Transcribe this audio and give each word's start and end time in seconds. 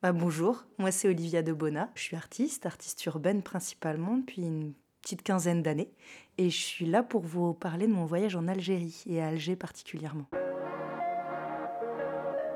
Bah, 0.00 0.12
bonjour, 0.12 0.64
moi 0.78 0.92
c'est 0.92 1.08
Olivia 1.08 1.42
Debona. 1.42 1.90
Je 1.96 2.02
suis 2.02 2.16
artiste, 2.16 2.66
artiste 2.66 3.04
urbaine 3.06 3.42
principalement 3.42 4.18
depuis 4.18 4.42
une 4.42 4.72
petite 5.02 5.24
quinzaine 5.24 5.60
d'années. 5.60 5.90
Et 6.38 6.50
je 6.50 6.56
suis 6.56 6.86
là 6.86 7.02
pour 7.02 7.22
vous 7.22 7.52
parler 7.52 7.88
de 7.88 7.92
mon 7.92 8.04
voyage 8.04 8.36
en 8.36 8.46
Algérie 8.46 9.02
et 9.06 9.20
à 9.20 9.26
Alger 9.26 9.56
particulièrement. 9.56 10.26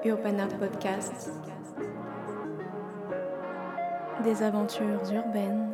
Urban 0.04 0.38
Art 0.38 0.56
Podcast. 0.56 1.32
Des 4.22 4.40
aventures 4.44 5.02
urbaines. 5.12 5.72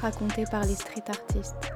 Racontées 0.00 0.44
par 0.48 0.64
les 0.64 0.76
street 0.76 1.02
artistes. 1.08 1.72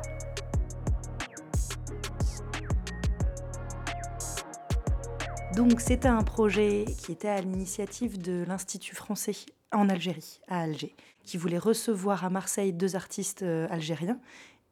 Donc 5.56 5.80
c'était 5.80 6.06
un 6.06 6.22
projet 6.22 6.84
qui 6.98 7.12
était 7.12 7.28
à 7.28 7.40
l'initiative 7.40 8.20
de 8.20 8.44
l'Institut 8.46 8.94
français 8.94 9.32
en 9.72 9.88
Algérie, 9.88 10.38
à 10.48 10.60
Alger, 10.60 10.94
qui 11.24 11.38
voulait 11.38 11.56
recevoir 11.56 12.26
à 12.26 12.28
Marseille 12.28 12.74
deux 12.74 12.94
artistes 12.94 13.42
euh, 13.42 13.66
algériens 13.70 14.18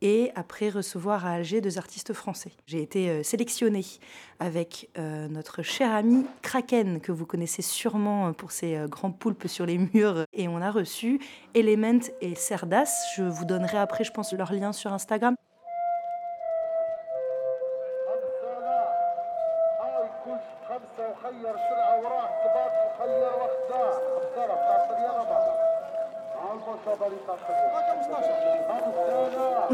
et 0.03 0.31
après 0.35 0.69
recevoir 0.69 1.25
à 1.25 1.31
Alger 1.31 1.63
deux 1.63 1.79
artistes 1.79 2.13
français. 2.13 2.53
J'ai 2.67 2.83
été 2.83 3.09
euh, 3.09 3.23
sélectionnée 3.23 3.87
avec 4.41 4.91
euh, 4.99 5.27
notre 5.29 5.63
cher 5.63 5.91
ami 5.91 6.27
Kraken, 6.43 7.01
que 7.01 7.13
vous 7.13 7.25
connaissez 7.25 7.63
sûrement 7.63 8.35
pour 8.35 8.53
ses 8.53 8.85
grands 8.87 9.13
poulpes 9.13 9.49
sur 9.49 9.65
les 9.65 9.79
murs, 9.79 10.27
et 10.35 10.49
on 10.49 10.59
a 10.59 10.71
reçu 10.71 11.19
Element 11.55 12.01
et 12.21 12.35
Cerdas. 12.35 12.93
Je 13.17 13.23
vous 13.23 13.47
donnerai 13.47 13.79
après, 13.79 14.05
je 14.05 14.13
pense, 14.13 14.35
leur 14.35 14.53
lien 14.53 14.75
sur 14.75 14.93
Instagram. 14.93 15.35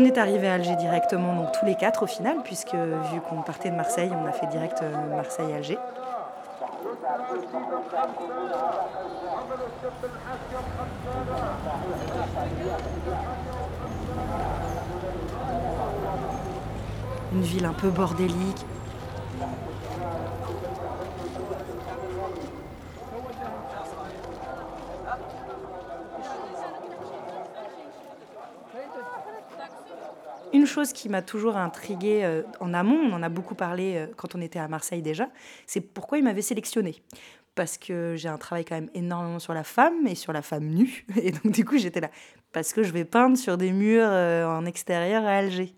On 0.00 0.04
est 0.06 0.16
arrivé 0.16 0.48
à 0.48 0.54
Alger 0.54 0.76
directement, 0.76 1.34
donc 1.34 1.52
tous 1.52 1.66
les 1.66 1.74
quatre 1.74 2.04
au 2.04 2.06
final, 2.06 2.38
puisque 2.42 2.72
vu 2.74 3.20
qu'on 3.28 3.42
partait 3.42 3.68
de 3.68 3.76
Marseille, 3.76 4.10
on 4.18 4.26
a 4.26 4.32
fait 4.32 4.46
direct 4.46 4.80
euh, 4.82 5.14
Marseille-Alger. 5.14 5.76
Une 17.34 17.42
ville 17.42 17.66
un 17.66 17.74
peu 17.74 17.90
bordélique, 17.90 18.64
Une 30.52 30.66
chose 30.66 30.92
qui 30.92 31.08
m'a 31.08 31.22
toujours 31.22 31.56
intriguée 31.56 32.24
euh, 32.24 32.42
en 32.58 32.74
amont, 32.74 32.98
on 32.98 33.12
en 33.12 33.22
a 33.22 33.28
beaucoup 33.28 33.54
parlé 33.54 33.94
euh, 33.96 34.06
quand 34.16 34.34
on 34.34 34.40
était 34.40 34.58
à 34.58 34.66
Marseille 34.66 35.02
déjà, 35.02 35.28
c'est 35.66 35.80
pourquoi 35.80 36.18
il 36.18 36.24
m'avait 36.24 36.42
sélectionné. 36.42 37.02
Parce 37.54 37.78
que 37.78 38.14
j'ai 38.16 38.28
un 38.28 38.38
travail 38.38 38.64
quand 38.64 38.74
même 38.74 38.90
énormément 38.94 39.38
sur 39.38 39.54
la 39.54 39.64
femme 39.64 40.06
et 40.06 40.14
sur 40.14 40.32
la 40.32 40.42
femme 40.42 40.66
nue. 40.66 41.06
Et 41.22 41.30
donc 41.30 41.52
du 41.52 41.64
coup 41.64 41.78
j'étais 41.78 42.00
là. 42.00 42.10
Parce 42.52 42.72
que 42.72 42.82
je 42.82 42.90
vais 42.92 43.04
peindre 43.04 43.36
sur 43.36 43.56
des 43.56 43.70
murs 43.70 44.08
euh, 44.08 44.44
en 44.46 44.64
extérieur 44.66 45.24
à 45.24 45.36
Alger. 45.36 45.72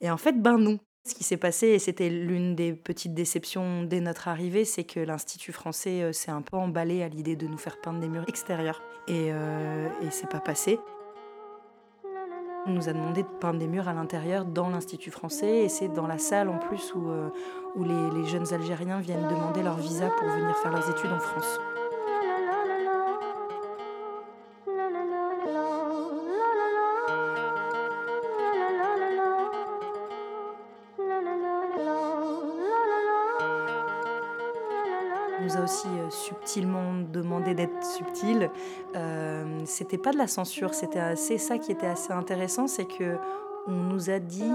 Et 0.00 0.10
en 0.10 0.18
fait, 0.18 0.40
ben 0.40 0.58
non. 0.58 0.78
Ce 1.06 1.14
qui 1.14 1.24
s'est 1.24 1.38
passé, 1.38 1.68
et 1.68 1.78
c'était 1.78 2.10
l'une 2.10 2.54
des 2.54 2.74
petites 2.74 3.14
déceptions 3.14 3.82
dès 3.82 4.00
notre 4.00 4.28
arrivée, 4.28 4.66
c'est 4.66 4.84
que 4.84 5.00
l'Institut 5.00 5.52
français 5.52 6.12
s'est 6.12 6.30
un 6.30 6.42
peu 6.42 6.58
emballé 6.58 7.02
à 7.02 7.08
l'idée 7.08 7.34
de 7.34 7.46
nous 7.46 7.56
faire 7.56 7.80
peindre 7.80 7.98
des 7.98 8.08
murs 8.08 8.28
extérieurs. 8.28 8.82
Et, 9.06 9.28
et 9.28 10.10
c'est 10.10 10.28
pas 10.28 10.40
passé. 10.40 10.78
On 12.68 12.72
nous 12.72 12.90
a 12.90 12.92
demandé 12.92 13.22
de 13.22 13.28
peindre 13.40 13.58
des 13.58 13.66
murs 13.66 13.88
à 13.88 13.94
l'intérieur 13.94 14.44
dans 14.44 14.68
l'Institut 14.68 15.10
français 15.10 15.64
et 15.64 15.68
c'est 15.70 15.88
dans 15.88 16.06
la 16.06 16.18
salle 16.18 16.50
en 16.50 16.58
plus 16.58 16.92
où, 16.94 17.08
euh, 17.08 17.30
les 17.78 18.26
jeunes 18.26 18.52
Algériens 18.52 19.00
viennent 19.00 19.26
demander 19.26 19.62
leur 19.62 19.78
visa 19.78 20.10
pour 20.10 20.28
venir 20.28 20.54
faire 20.58 20.72
leurs 20.72 20.90
études 20.90 21.12
en 21.12 21.18
France. 21.18 21.58
Nous 35.42 35.56
a 35.56 35.60
aussi 35.60 35.88
euh, 35.88 36.10
subtilement 36.10 36.94
demandé 37.12 37.54
d'être 37.54 37.84
subtil. 37.84 38.50
Euh, 38.96 39.60
c'était 39.64 39.98
pas 39.98 40.12
de 40.12 40.18
la 40.18 40.26
censure, 40.26 40.74
c'était 40.74 40.98
assez 40.98 41.38
ça 41.38 41.58
qui 41.58 41.72
était 41.72 41.86
assez 41.86 42.12
intéressant, 42.12 42.66
c'est 42.66 42.86
que 42.86 43.16
on 43.66 43.72
nous 43.72 44.08
a 44.10 44.18
dit 44.18 44.52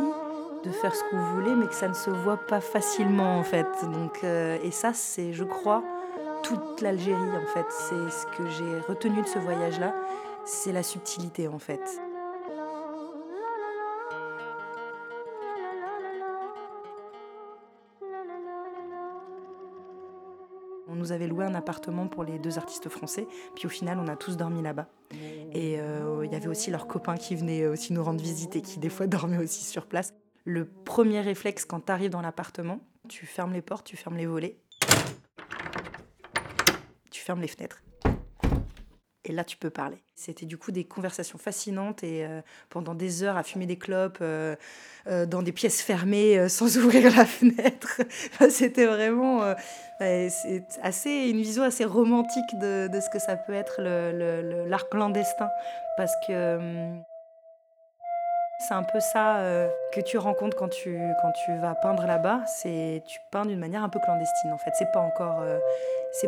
de 0.63 0.71
faire 0.71 0.95
ce 0.95 1.03
qu'on 1.09 1.21
voulait, 1.33 1.55
mais 1.55 1.67
que 1.67 1.75
ça 1.75 1.87
ne 1.87 1.93
se 1.93 2.09
voit 2.09 2.37
pas 2.37 2.61
facilement 2.61 3.37
en 3.37 3.43
fait. 3.43 3.67
Donc, 3.83 4.23
euh, 4.23 4.57
et 4.63 4.71
ça, 4.71 4.93
c'est, 4.93 5.33
je 5.33 5.43
crois, 5.43 5.83
toute 6.41 6.81
l'Algérie 6.81 7.37
en 7.37 7.47
fait. 7.53 7.65
C'est 7.69 8.09
ce 8.09 8.25
que 8.37 8.49
j'ai 8.49 8.79
retenu 8.87 9.21
de 9.21 9.27
ce 9.27 9.39
voyage-là, 9.39 9.93
c'est 10.45 10.71
la 10.71 10.83
subtilité 10.83 11.47
en 11.47 11.59
fait. 11.59 11.81
Nous 21.03 21.11
avait 21.11 21.27
loué 21.27 21.43
un 21.43 21.53
appartement 21.53 22.07
pour 22.07 22.23
les 22.23 22.39
deux 22.39 22.57
artistes 22.57 22.87
français, 22.87 23.27
puis 23.55 23.65
au 23.65 23.69
final, 23.69 23.99
on 23.99 24.07
a 24.07 24.15
tous 24.15 24.37
dormi 24.37 24.61
là-bas. 24.61 24.87
Et 25.51 25.79
euh, 25.79 26.23
il 26.25 26.31
y 26.31 26.35
avait 26.35 26.47
aussi 26.47 26.71
leurs 26.71 26.87
copains 26.87 27.17
qui 27.17 27.35
venaient 27.35 27.67
aussi 27.67 27.91
nous 27.91 28.03
rendre 28.03 28.21
visite 28.21 28.55
et 28.55 28.61
qui, 28.61 28.79
des 28.79 28.89
fois, 28.89 29.05
dormaient 29.07 29.37
aussi 29.37 29.65
sur 29.65 29.85
place. 29.85 30.13
Le 30.45 30.65
premier 30.65 31.21
réflexe 31.21 31.65
quand 31.65 31.81
tu 31.85 31.91
arrives 31.91 32.09
dans 32.09 32.21
l'appartement, 32.21 32.79
tu 33.09 33.25
fermes 33.25 33.53
les 33.53 33.61
portes, 33.61 33.85
tu 33.85 33.97
fermes 33.97 34.17
les 34.17 34.25
volets, 34.25 34.57
tu 37.11 37.21
fermes 37.21 37.41
les 37.41 37.47
fenêtres. 37.47 37.83
Et 39.25 39.31
là, 39.31 39.45
tu 39.45 39.55
peux 39.55 39.69
parler. 39.69 40.03
C'était 40.15 40.45
du 40.45 40.57
coup 40.57 40.71
des 40.71 40.83
conversations 40.83 41.37
fascinantes 41.37 42.03
et 42.03 42.25
euh, 42.25 42.41
pendant 42.69 42.93
des 42.93 43.23
heures 43.23 43.37
à 43.37 43.43
fumer 43.43 43.65
des 43.65 43.77
clopes 43.77 44.17
euh, 44.21 44.55
euh, 45.07 45.25
dans 45.25 45.41
des 45.41 45.53
pièces 45.53 45.81
fermées 45.81 46.49
sans 46.49 46.77
ouvrir 46.83 47.15
la 47.15 47.25
fenêtre. 47.25 48.01
C'était 48.49 48.85
vraiment 48.85 49.41
assez 50.81 51.09
une 51.09 51.37
vision 51.37 51.63
assez 51.63 51.85
romantique 51.85 52.59
de, 52.59 52.89
de, 52.89 52.99
ce 52.99 53.09
que 53.09 53.19
ça 53.19 53.37
peut 53.37 53.53
être 53.53 53.81
l'art 54.67 54.89
clandestin 54.89 55.49
parce 55.95 56.13
que 56.27 56.57
hum, 56.57 57.03
c'est 58.59 58.73
un 58.73 58.83
peu 58.83 58.99
ça 58.99 59.69
que 59.93 60.01
tu 60.01 60.17
rencontres 60.17 60.57
quand 60.57 60.69
tu, 60.69 60.97
quand 61.21 61.31
tu 61.45 61.57
vas 61.59 61.75
peindre 61.75 62.05
là-bas. 62.05 62.43
Tu 62.61 63.19
peins 63.31 63.45
d'une 63.45 63.59
manière 63.59 63.83
un 63.83 63.89
peu 63.89 63.99
clandestine 63.99 64.51
en 64.51 64.57
fait. 64.57 64.71
C'est 64.73 64.91
pas 64.91 65.01
encore 65.01 65.43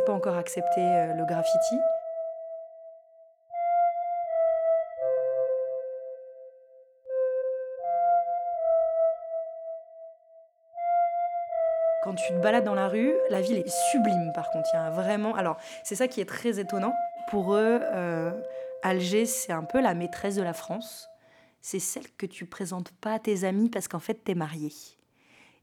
pas 0.06 0.14
encore 0.14 0.38
accepté 0.38 0.82
le 0.82 1.26
graffiti. 1.26 1.76
Tu 12.16 12.34
te 12.34 12.40
balades 12.40 12.64
dans 12.64 12.76
la 12.76 12.88
rue, 12.88 13.14
la 13.30 13.42
ville 13.42 13.58
est 13.58 13.92
sublime 13.92 14.32
par 14.34 14.50
contre. 14.52 14.70
Il 14.74 14.78
y 14.78 14.80
a 14.80 14.90
vraiment. 14.90 15.36
Alors, 15.36 15.58
c'est 15.84 15.96
ça 15.96 16.08
qui 16.08 16.22
est 16.22 16.26
très 16.26 16.60
étonnant. 16.60 16.94
Pour 17.30 17.56
eux, 17.56 17.80
euh, 17.82 18.32
Alger, 18.84 19.26
c'est 19.26 19.52
un 19.52 19.64
peu 19.64 19.82
la 19.82 19.94
maîtresse 19.94 20.36
de 20.36 20.44
la 20.44 20.54
France. 20.54 21.10
C'est 21.62 21.80
celle 21.80 22.06
que 22.18 22.26
tu 22.26 22.46
présentes 22.46 22.92
pas 22.92 23.14
à 23.14 23.20
tes 23.20 23.44
amis 23.44 23.70
parce 23.70 23.88
qu'en 23.88 24.00
fait, 24.00 24.24
t'es 24.24 24.36
marié. 24.36 24.72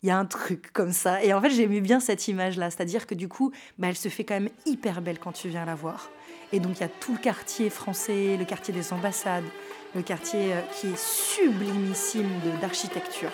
Il 0.03 0.09
y 0.09 0.11
a 0.11 0.19
un 0.19 0.27
truc 0.27 0.73
comme 0.73 0.91
ça. 0.91 1.23
Et 1.23 1.33
en 1.33 1.41
fait, 1.41 1.51
j'aimais 1.51 1.81
bien 1.81 2.01
cette 2.01 2.27
image-là. 2.27 2.71
C'est-à-dire 2.71 3.07
que 3.07 3.15
du 3.15 3.29
coup, 3.29 3.53
bah, 3.79 3.89
elle 3.89 3.97
se 3.97 4.09
fait 4.09 4.25
quand 4.25 4.35
même 4.35 4.51
hyper 4.67 5.01
belle 5.01 5.21
quand 5.21 5.33
tu 5.33 5.49
viens 5.49 5.65
la 5.65 5.77
voir. 5.77 6.11
Et 6.53 6.59
donc, 6.59 6.79
il 6.79 6.81
y 6.81 6.85
a 6.85 6.89
tout 6.89 7.13
le 7.13 7.19
quartier 7.19 7.71
français, 7.71 8.37
le 8.37 8.45
quartier 8.45 8.75
des 8.75 8.93
ambassades, 8.93 9.45
le 9.95 10.03
quartier 10.03 10.53
euh, 10.53 10.61
qui 10.73 10.89
est 10.89 10.99
sublimissime 10.99 12.29
d'architecture. 12.61 13.31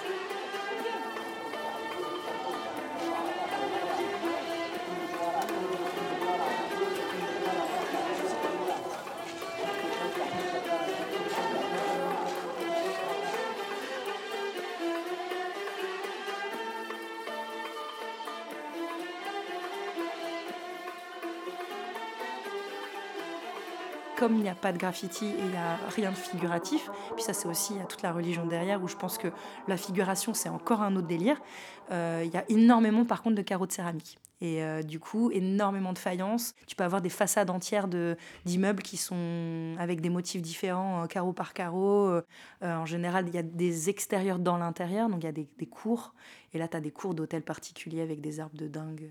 Comme 24.28 24.36
il 24.36 24.42
n'y 24.42 24.50
a 24.50 24.54
pas 24.54 24.72
de 24.72 24.78
graffiti 24.78 25.24
et 25.24 25.38
il 25.38 25.50
n'y 25.50 25.56
a 25.56 25.76
rien 25.88 26.10
de 26.10 26.16
figuratif, 26.16 26.90
puis 27.14 27.24
ça 27.24 27.32
c'est 27.32 27.48
aussi, 27.48 27.72
il 27.72 27.78
y 27.78 27.80
a 27.80 27.86
toute 27.86 28.02
la 28.02 28.12
religion 28.12 28.44
derrière 28.44 28.82
où 28.82 28.86
je 28.86 28.94
pense 28.94 29.16
que 29.16 29.28
la 29.66 29.78
figuration 29.78 30.34
c'est 30.34 30.50
encore 30.50 30.82
un 30.82 30.96
autre 30.96 31.06
délire, 31.06 31.40
euh, 31.90 32.22
il 32.26 32.30
y 32.30 32.36
a 32.36 32.44
énormément 32.50 33.06
par 33.06 33.22
contre 33.22 33.36
de 33.36 33.42
carreaux 33.42 33.66
de 33.66 33.72
céramique. 33.72 34.18
Et 34.42 34.62
euh, 34.62 34.82
du 34.82 35.00
coup, 35.00 35.32
énormément 35.32 35.92
de 35.92 35.98
faïence. 35.98 36.54
Tu 36.68 36.76
peux 36.76 36.84
avoir 36.84 37.02
des 37.02 37.08
façades 37.08 37.50
entières 37.50 37.88
d'immeubles 38.44 38.84
qui 38.84 38.96
sont 38.96 39.74
avec 39.80 40.00
des 40.00 40.10
motifs 40.10 40.42
différents, 40.42 41.02
euh, 41.02 41.06
carreau 41.06 41.32
par 41.32 41.54
carreau. 41.54 42.06
Euh, 42.06 42.22
en 42.62 42.86
général, 42.86 43.26
il 43.26 43.34
y 43.34 43.38
a 43.38 43.42
des 43.42 43.88
extérieurs 43.90 44.38
dans 44.38 44.56
l'intérieur, 44.56 45.08
donc 45.08 45.24
il 45.24 45.26
y 45.26 45.28
a 45.28 45.32
des, 45.32 45.48
des 45.58 45.66
cours. 45.66 46.14
Et 46.52 46.58
là, 46.58 46.68
tu 46.68 46.76
as 46.76 46.80
des 46.80 46.92
cours 46.92 47.14
d'hôtels 47.14 47.42
particuliers 47.42 48.02
avec 48.02 48.20
des 48.20 48.38
arbres 48.38 48.56
de 48.56 48.68
dingue 48.68 49.10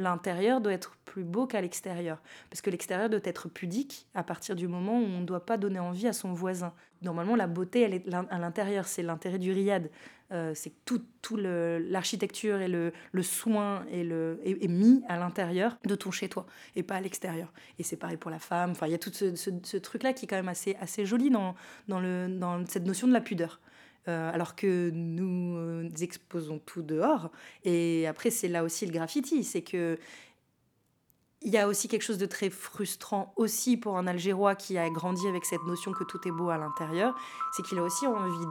l'intérieur 0.00 0.60
doit 0.60 0.72
être 0.72 0.96
plus 1.04 1.24
beau 1.24 1.46
qu'à 1.46 1.60
l'extérieur. 1.60 2.20
Parce 2.50 2.60
que 2.60 2.70
l'extérieur 2.70 3.08
doit 3.10 3.20
être 3.24 3.48
pudique 3.48 4.06
à 4.14 4.22
partir 4.22 4.56
du 4.56 4.68
moment 4.68 4.98
où 4.98 5.04
on 5.04 5.20
ne 5.20 5.26
doit 5.26 5.44
pas 5.44 5.56
donner 5.56 5.78
envie 5.78 6.06
à 6.06 6.12
son 6.12 6.32
voisin. 6.32 6.72
Normalement, 7.02 7.36
la 7.36 7.46
beauté, 7.46 7.82
elle 7.82 7.94
est 7.94 8.14
à 8.14 8.38
l'intérieur. 8.38 8.86
C'est 8.86 9.02
l'intérêt 9.02 9.38
du 9.38 9.52
riad. 9.52 9.90
Euh, 10.32 10.52
c'est 10.54 10.72
tout, 10.84 11.02
tout 11.22 11.36
l'architecture 11.36 12.60
et 12.60 12.68
le, 12.68 12.92
le, 13.10 13.22
soin 13.22 13.84
et 13.90 14.04
le, 14.04 14.40
est, 14.44 14.68
mis 14.68 15.02
à 15.08 15.18
l'intérieur 15.18 15.76
de 15.84 15.96
ton 15.96 16.12
chez-toi 16.12 16.46
et 16.76 16.84
pas 16.84 16.96
à 16.96 17.00
l'extérieur. 17.00 17.52
Et 17.80 17.82
c'est 17.82 17.96
pareil 17.96 18.16
pour 18.16 18.30
la 18.30 18.38
femme. 18.38 18.70
Enfin, 18.70 18.86
il 18.86 18.92
y 18.92 18.94
a 18.94 18.98
tout 18.98 19.10
ce, 19.12 19.34
ce, 19.34 19.76
truc-là 19.76 20.12
qui 20.12 20.26
est 20.26 20.28
quand 20.28 20.36
même 20.36 20.48
assez, 20.48 20.76
assez 20.80 21.04
joli 21.04 21.30
dans, 21.30 21.56
dans, 21.88 21.98
le, 21.98 22.28
dans 22.28 22.64
cette 22.66 22.86
notion 22.86 23.08
de 23.08 23.12
la 23.12 23.20
pudeur. 23.20 23.60
Euh, 24.08 24.32
alors 24.32 24.56
que 24.56 24.90
nous 24.94 25.56
euh, 25.56 25.88
exposons 26.00 26.58
tout 26.58 26.80
dehors. 26.80 27.30
Et 27.64 28.06
après, 28.06 28.30
c'est 28.30 28.48
là 28.48 28.64
aussi 28.64 28.86
le 28.86 28.92
graffiti, 28.92 29.44
c'est 29.44 29.60
que 29.60 29.98
il 31.42 31.50
y 31.50 31.58
a 31.58 31.68
aussi 31.68 31.88
quelque 31.88 32.02
chose 32.02 32.18
de 32.18 32.26
très 32.26 32.50
frustrant 32.50 33.32
aussi 33.36 33.78
pour 33.78 33.96
un 33.96 34.06
Algérois 34.06 34.54
qui 34.54 34.76
a 34.76 34.90
grandi 34.90 35.26
avec 35.26 35.46
cette 35.46 35.64
notion 35.64 35.92
que 35.92 36.04
tout 36.04 36.20
est 36.28 36.30
beau 36.30 36.50
à 36.50 36.58
l'intérieur, 36.58 37.14
c'est 37.52 37.62
qu'il 37.62 37.78
a 37.78 37.82
aussi 37.82 38.06
envie 38.06 38.46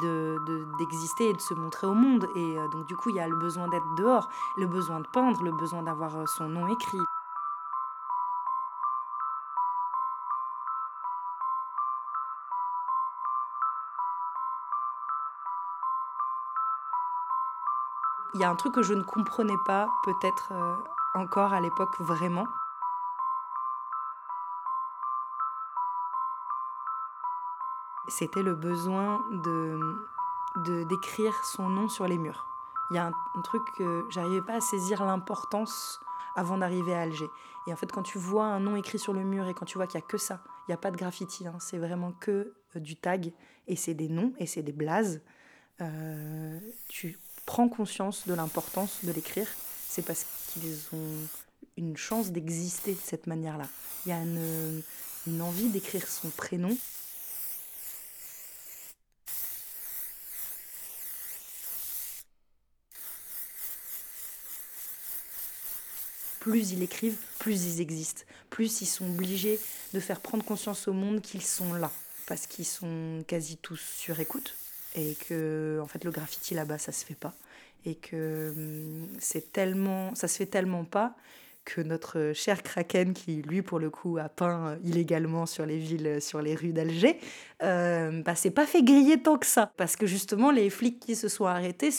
d'exister 0.79 1.25
de, 1.25 1.29
et 1.29 1.33
de 1.33 1.41
se 1.41 1.53
montrer 1.53 1.87
au 1.87 1.93
monde. 1.93 2.27
Et 2.35 2.39
euh, 2.39 2.67
donc 2.69 2.87
du 2.87 2.95
coup, 2.95 3.09
il 3.09 3.15
y 3.15 3.19
a 3.19 3.27
le 3.27 3.37
besoin 3.37 3.67
d'être 3.69 3.95
dehors, 3.97 4.29
le 4.57 4.67
besoin 4.67 4.99
de 4.99 5.07
peindre, 5.13 5.43
le 5.43 5.51
besoin 5.51 5.83
d'avoir 5.83 6.27
son 6.27 6.47
nom 6.47 6.67
écrit. 6.67 6.97
Il 18.33 18.41
y 18.41 18.43
a 18.43 18.49
un 18.49 18.55
truc 18.55 18.75
que 18.75 18.83
je 18.83 18.93
ne 18.93 19.01
comprenais 19.01 19.57
pas 19.65 19.89
peut-être 20.03 20.51
euh, 20.51 20.75
encore 21.15 21.53
à 21.53 21.61
l'époque 21.61 21.99
vraiment. 21.99 22.47
C'était 28.07 28.43
le 28.43 28.55
besoin 28.55 29.21
de 29.31 29.79
d'écrire 30.89 31.33
son 31.45 31.69
nom 31.69 31.87
sur 31.87 32.07
les 32.07 32.17
murs. 32.17 32.47
Il 32.89 32.95
y 32.95 32.99
a 32.99 33.05
un, 33.05 33.41
truc 33.43 33.61
que 33.77 34.05
j'arrivais 34.09 34.41
pas 34.41 34.55
à 34.55 34.61
saisir 34.61 35.05
l'importance 35.05 36.01
avant 36.35 36.57
d'arriver 36.57 36.93
à 36.93 37.01
Alger. 37.01 37.29
Et 37.67 37.73
en 37.73 37.75
fait, 37.75 37.91
quand 37.91 38.01
tu 38.01 38.17
vois 38.17 38.45
un 38.45 38.59
nom 38.59 38.75
écrit 38.75 38.97
sur 38.97 39.13
le 39.13 39.21
mur 39.21 39.47
et 39.47 39.53
quand 39.53 39.65
tu 39.65 39.77
vois 39.77 39.85
qu'il 39.85 39.99
n'y 39.99 40.03
a 40.03 40.07
que 40.07 40.17
ça, 40.17 40.41
il 40.67 40.71
n'y 40.71 40.73
a 40.73 40.77
pas 40.77 40.89
de 40.89 40.97
graffiti, 40.97 41.45
hein, 41.45 41.55
c'est 41.59 41.77
vraiment 41.77 42.13
que 42.13 42.55
euh, 42.75 42.79
du 42.79 42.95
tag 42.95 43.31
et 43.67 43.75
c'est 43.75 43.93
des 43.93 44.09
noms 44.09 44.33
et 44.39 44.47
c'est 44.47 44.63
des 44.63 44.73
blazes, 44.73 45.21
euh, 45.81 46.59
tu 46.87 47.17
prends 47.49 47.67
conscience 47.67 48.27
de 48.27 48.35
l'importance 48.35 48.99
de 49.01 49.11
l'écrire, 49.11 49.47
c'est 49.89 50.03
parce 50.03 50.23
qu'ils 50.53 50.77
ont 50.93 51.27
une 51.77 51.97
chance 51.97 52.29
d'exister 52.29 52.93
de 52.93 52.99
cette 53.03 53.25
manière-là. 53.25 53.67
Il 54.05 54.09
y 54.09 54.11
a 54.11 54.19
une, 54.19 55.41
envie 55.41 55.69
d'écrire 55.69 56.07
son 56.07 56.29
prénom. 56.29 56.77
Plus 66.39 66.71
ils 66.71 66.83
écrivent, 66.83 67.17
plus 67.39 67.65
ils 67.65 67.81
existent. 67.81 68.25
Plus 68.51 68.81
ils 68.81 68.85
sont 68.85 69.09
obligés 69.09 69.59
de 69.95 69.99
faire 69.99 70.19
prendre 70.19 70.45
conscience 70.45 70.87
au 70.87 70.93
monde 70.93 71.19
qu'ils 71.21 71.41
sont 71.41 71.73
là. 71.73 71.91
Parce 72.27 72.45
qu'ils 72.45 72.67
sont 72.67 73.23
quasi 73.27 73.57
tous 73.57 73.81
sur 73.97 74.19
écoute 74.19 74.53
et 74.95 75.15
que 75.27 75.79
en 75.81 75.87
fait 75.87 76.03
le 76.03 76.11
graffiti 76.11 76.53
là-bas 76.53 76.77
ça 76.77 76.91
se 76.91 77.05
fait 77.05 77.15
pas 77.15 77.33
et 77.85 77.95
que 77.95 78.53
hum, 78.55 79.07
c'est 79.19 79.51
tellement 79.51 80.13
ça 80.15 80.27
se 80.27 80.37
fait 80.37 80.45
tellement 80.45 80.83
pas 80.83 81.15
que 81.69 81.81
notre 81.81 82.31
cher 82.33 82.63
Kraken, 82.63 83.13
qui 83.13 83.41
lui 83.43 83.61
pour 83.61 83.79
le 83.79 83.89
coup 83.89 84.17
a 84.17 84.27
peint 84.27 84.69
euh, 84.69 84.75
illégalement 84.83 85.45
sur 85.45 85.65
les 85.65 85.77
villes, 85.77 86.07
euh, 86.07 86.19
sur 86.19 86.41
les 86.41 86.55
rues 86.55 86.73
d'Alger, 86.73 87.19
euh, 87.61 88.23
bah, 88.23 88.35
c'est 88.35 88.51
pas 88.51 88.65
fait 88.65 88.83
griller 88.83 89.21
tant 89.21 89.37
que 89.37 89.45
ça. 89.45 89.71
Parce 89.77 89.95
que 89.95 90.07
justement, 90.07 90.51
les 90.51 90.69
flics 90.69 90.99
qui 90.99 91.15
se 91.15 91.27
sont 91.27 91.45
arrêtés, 91.45 91.91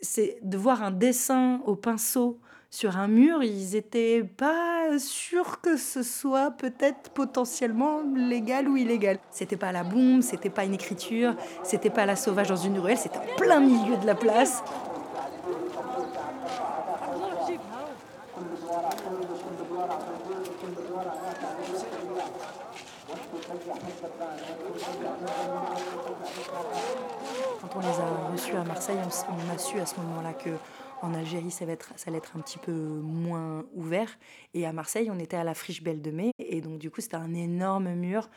c'est 0.00 0.38
de 0.42 0.56
voir 0.56 0.82
un 0.82 0.90
dessin 0.90 1.62
au 1.66 1.76
pinceau 1.76 2.40
sur 2.74 2.96
un 2.96 3.06
mur, 3.06 3.44
ils 3.44 3.76
étaient 3.76 4.24
pas 4.24 4.98
sûrs 4.98 5.60
que 5.60 5.76
ce 5.76 6.02
soit 6.02 6.50
peut-être 6.50 7.10
potentiellement 7.10 8.00
légal 8.16 8.68
ou 8.68 8.76
illégal. 8.76 9.18
C'était 9.30 9.56
pas 9.56 9.70
la 9.70 9.84
bombe, 9.84 10.22
c'était 10.22 10.50
pas 10.50 10.64
une 10.64 10.74
écriture, 10.74 11.36
c'était 11.62 11.88
pas 11.88 12.04
la 12.04 12.16
sauvage 12.16 12.48
dans 12.48 12.56
une 12.56 12.80
ruelle, 12.80 12.98
c'était 12.98 13.18
en 13.18 13.36
plein 13.36 13.60
milieu 13.60 13.96
de 13.96 14.04
la 14.04 14.16
place. 14.16 14.64
Quand 27.60 27.76
on 27.76 27.80
les 27.80 27.86
a 27.86 28.32
reçus 28.32 28.56
à 28.56 28.64
Marseille, 28.64 28.96
on, 28.98 29.54
a 29.54 29.58
su 29.58 29.78
à 29.78 29.86
ce 29.86 29.94
moment-là 30.00 30.32
que 30.32 30.50
en 31.04 31.14
Algérie, 31.14 31.50
ça, 31.50 31.66
va 31.66 31.72
être, 31.72 31.92
ça 31.96 32.08
allait 32.08 32.18
être 32.18 32.36
un 32.36 32.40
petit 32.40 32.58
peu 32.58 32.72
moins 32.72 33.64
ouvert. 33.74 34.18
Et 34.54 34.66
à 34.66 34.72
Marseille, 34.72 35.10
on 35.12 35.18
était 35.18 35.36
à 35.36 35.44
la 35.44 35.54
Friche 35.54 35.82
Belle 35.82 36.00
de 36.00 36.10
Mai. 36.10 36.30
Et 36.38 36.60
donc, 36.60 36.78
du 36.78 36.90
coup, 36.90 37.00
c'était 37.00 37.16
un 37.16 37.34
énorme 37.34 37.94
mur. 37.94 38.28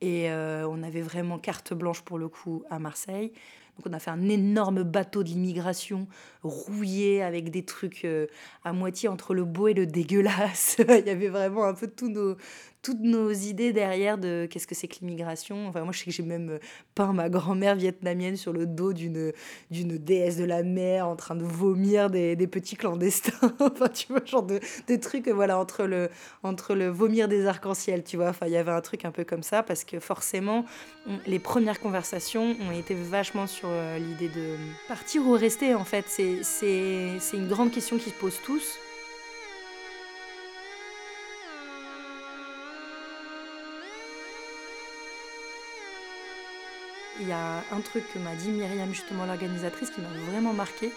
Et 0.00 0.30
euh, 0.30 0.68
on 0.68 0.82
avait 0.82 1.00
vraiment 1.00 1.38
carte 1.38 1.72
blanche 1.72 2.02
pour 2.02 2.18
le 2.18 2.28
coup 2.28 2.64
à 2.68 2.78
Marseille. 2.78 3.32
Donc 3.76 3.86
on 3.90 3.92
a 3.92 3.98
fait 3.98 4.10
un 4.10 4.28
énorme 4.28 4.84
bateau 4.84 5.22
de 5.22 5.28
l'immigration 5.28 6.06
rouillé 6.42 7.22
avec 7.22 7.50
des 7.50 7.62
trucs 7.62 8.06
euh, 8.06 8.26
à 8.64 8.72
moitié 8.72 9.08
entre 9.08 9.34
le 9.34 9.44
beau 9.44 9.68
et 9.68 9.74
le 9.74 9.86
dégueulasse. 9.86 10.76
Il 10.88 11.06
y 11.06 11.10
avait 11.10 11.28
vraiment 11.28 11.64
un 11.64 11.74
peu 11.74 11.86
tous 11.86 12.08
nos, 12.08 12.36
toutes 12.82 13.00
nos 13.00 13.32
idées 13.32 13.72
derrière 13.72 14.18
de 14.18 14.46
qu'est-ce 14.50 14.66
que 14.66 14.74
c'est 14.74 14.88
que 14.88 14.96
l'immigration. 15.00 15.66
Enfin, 15.68 15.82
moi, 15.82 15.92
je 15.92 15.98
sais 15.98 16.04
que 16.04 16.10
j'ai 16.10 16.22
même 16.22 16.50
euh, 16.50 16.58
peint 16.94 17.12
ma 17.12 17.28
grand-mère 17.28 17.74
vietnamienne 17.74 18.36
sur 18.36 18.52
le 18.52 18.66
dos 18.66 18.92
d'une, 18.92 19.32
d'une 19.70 19.98
déesse 19.98 20.36
de 20.36 20.44
la 20.44 20.62
mer 20.62 21.08
en 21.08 21.16
train 21.16 21.34
de 21.34 21.44
vomir 21.44 22.10
des, 22.10 22.36
des 22.36 22.46
petits 22.46 22.76
clandestins. 22.76 23.32
enfin, 23.60 23.88
tu 23.88 24.06
vois, 24.08 24.24
genre 24.24 24.42
de, 24.42 24.60
des 24.86 25.00
trucs, 25.00 25.28
voilà, 25.28 25.58
entre 25.58 25.84
le, 25.84 26.10
entre 26.42 26.74
le 26.74 26.88
vomir 26.88 27.28
des 27.28 27.46
arcs-en-ciel, 27.46 28.04
tu 28.04 28.16
vois. 28.16 28.28
Enfin, 28.28 28.46
il 28.46 28.52
y 28.52 28.56
avait 28.56 28.72
un 28.72 28.80
truc 28.80 29.04
un 29.04 29.10
peu 29.12 29.24
comme 29.24 29.42
ça 29.42 29.62
parce 29.62 29.84
que 29.84 29.98
forcément, 29.98 30.64
les 31.26 31.38
premières 31.38 31.80
conversations 31.80 32.56
ont 32.68 32.72
été 32.72 32.94
vachement 32.94 33.46
sur 33.46 33.68
euh, 33.68 33.98
l'idée 33.98 34.28
de 34.28 34.56
partir 34.88 35.26
ou 35.26 35.32
rester, 35.32 35.74
en 35.74 35.84
fait. 35.84 36.04
C'est, 36.08 36.42
c'est, 36.42 37.18
c'est 37.18 37.36
une 37.36 37.48
grande 37.48 37.70
question 37.70 37.98
qui 37.98 38.10
se 38.10 38.14
pose 38.14 38.38
tous. 38.44 38.78
Il 47.26 47.30
y 47.30 47.32
a 47.32 47.64
un 47.72 47.80
truc 47.80 48.04
que 48.14 48.20
m'a 48.20 48.36
dit 48.36 48.50
Myriam, 48.50 48.94
justement 48.94 49.26
l'organisatrice, 49.26 49.90
qui 49.90 50.00
m'a 50.00 50.30
vraiment 50.30 50.52
marqué. 50.52 50.92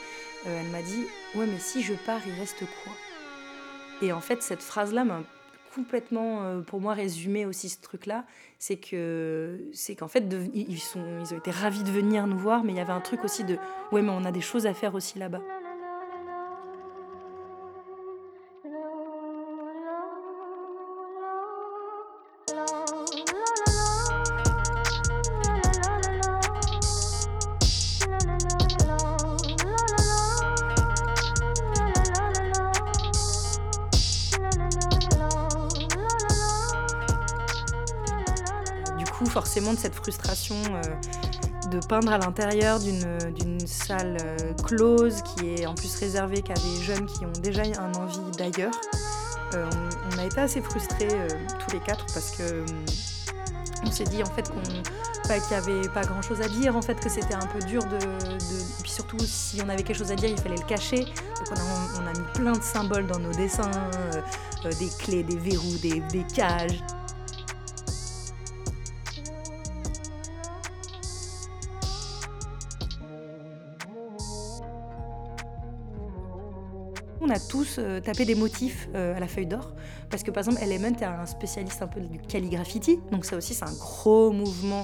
Euh, 0.46 0.62
elle 0.62 0.68
m'a 0.68 0.84
dit 0.84 1.08
Ouais, 1.34 1.48
mais 1.48 1.58
si 1.58 1.82
je 1.82 1.96
pars, 2.06 2.22
il 2.28 2.34
reste 2.34 2.60
quoi? 2.84 2.94
Et 4.04 4.14
en 4.14 4.22
fait, 4.22 4.44
cette 4.44 4.62
phrase-là 4.62 5.06
m'a 5.06 5.24
complètement, 5.74 6.44
euh, 6.44 6.62
pour 6.62 6.82
moi, 6.82 6.94
résumé 6.94 7.48
aussi 7.48 7.68
ce 7.68 7.82
truc-là. 7.82 8.26
C'est 8.60 8.78
que 8.78 9.60
c'est 9.74 9.96
qu'en 9.96 10.08
fait, 10.08 10.24
ils, 10.54 10.72
ils 10.72 10.98
ont 11.34 11.38
été 11.40 11.50
ravis 11.50 11.82
de 11.82 11.90
venir 11.90 12.28
nous 12.28 12.38
voir, 12.38 12.64
mais 12.64 12.74
il 12.74 12.78
y 12.78 12.82
avait 12.82 12.94
un 12.94 13.02
truc 13.02 13.24
aussi 13.24 13.44
de 13.44 13.58
Ouais, 13.92 14.04
mais 14.04 14.12
on 14.12 14.24
a 14.24 14.32
des 14.32 14.42
choses 14.42 14.68
à 14.68 14.76
faire 14.76 14.94
aussi 14.94 15.18
là-bas. 15.18 15.42
De 39.60 39.78
cette 39.78 39.96
frustration 39.96 40.56
euh, 40.56 41.70
de 41.70 41.86
peindre 41.86 42.14
à 42.14 42.18
l'intérieur 42.18 42.80
d'une 42.80 43.68
salle 43.68 44.18
euh, 44.24 44.54
close 44.64 45.22
qui 45.22 45.56
est 45.56 45.66
en 45.66 45.76
plus 45.76 45.94
réservée 45.96 46.42
qu'à 46.42 46.54
des 46.54 46.82
jeunes 46.82 47.06
qui 47.06 47.26
ont 47.26 47.42
déjà 47.42 47.64
un 47.80 47.94
envie 47.94 48.32
d'ailleurs. 48.38 48.74
Euh, 49.56 49.70
on, 50.14 50.20
a 50.20 50.26
été 50.26 50.40
assez 50.40 50.62
frustrés 50.62 51.10
tous 51.60 51.74
les 51.74 51.80
quatre 51.82 52.06
parce 52.14 52.32
que 52.32 52.64
On 53.84 53.92
s'est 53.92 54.04
dit 54.06 54.22
en 54.24 54.28
fait 54.28 54.50
qu'on 54.50 54.62
qu'il 54.62 55.50
n'y 55.50 55.54
avait 55.54 55.90
pas 55.90 56.02
grand 56.02 56.24
chose 56.24 56.42
à 56.42 56.48
dire, 56.48 56.76
en 56.76 56.82
fait 56.82 57.00
que 57.00 57.08
c'était 57.08 57.36
un 57.36 57.46
peu 57.46 57.60
dur 57.60 57.84
de, 57.84 58.00
Puis 58.82 58.92
surtout, 58.92 59.20
si 59.20 59.62
on 59.64 59.70
avait 59.70 59.84
quelque 59.84 60.00
chose 60.00 60.12
à 60.12 60.16
dire, 60.16 60.30
il 60.30 60.40
fallait 60.40 60.56
le 60.56 60.66
cacher. 60.66 61.06
Donc 61.06 61.60
on 62.00 62.08
a, 62.08 62.12
mis 62.14 62.26
plein 62.34 62.54
de 62.54 62.64
symboles 62.64 63.06
dans 63.06 63.20
nos 63.20 63.32
dessins, 63.34 63.70
des 64.64 64.90
clés, 64.98 65.22
des 65.22 65.38
verrous, 65.38 65.78
des 65.78 66.24
cages. 66.34 66.82
On 77.30 77.32
a 77.32 77.40
tous 77.40 77.76
euh, 77.78 78.00
tapé 78.00 78.26
des 78.26 78.34
motifs 78.34 78.90
euh, 78.96 79.16
à 79.16 79.20
la 79.20 79.28
feuille 79.28 79.46
d'or 79.46 79.76
parce 80.10 80.24
que 80.24 80.32
par 80.32 80.42
exemple 80.42 80.64
Element 80.64 80.98
est 81.00 81.04
un 81.04 81.28
spécialiste 81.28 81.80
un 81.84 81.88
peu 81.88 82.02
du 82.02 82.18
calligraphie, 82.18 83.00
donc 83.12 83.24
ça 83.24 83.38
aussi 83.38 83.54
c'est 83.54 83.66
un 83.66 83.74
gros 83.74 84.32
mouvement 84.32 84.84